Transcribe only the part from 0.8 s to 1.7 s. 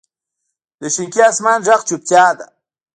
شینکي اسمان